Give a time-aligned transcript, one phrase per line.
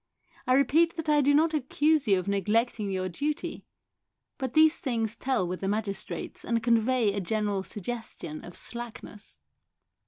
[0.47, 3.67] I repeat that I do not accuse you of neglecting your duty,
[4.39, 9.37] but these things tell with the magistrates and convey a general suggestion of slackness."